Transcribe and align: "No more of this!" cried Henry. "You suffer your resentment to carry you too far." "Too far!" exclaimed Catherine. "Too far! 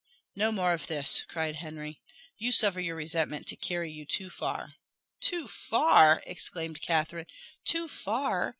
"No 0.35 0.51
more 0.51 0.73
of 0.73 0.87
this!" 0.87 1.23
cried 1.29 1.57
Henry. 1.57 2.01
"You 2.39 2.51
suffer 2.51 2.79
your 2.81 2.95
resentment 2.95 3.45
to 3.49 3.55
carry 3.55 3.91
you 3.91 4.03
too 4.03 4.31
far." 4.31 4.73
"Too 5.19 5.47
far!" 5.47 6.23
exclaimed 6.25 6.81
Catherine. 6.81 7.27
"Too 7.63 7.87
far! 7.87 8.49